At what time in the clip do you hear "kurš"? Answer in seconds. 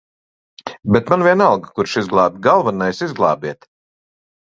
1.79-1.93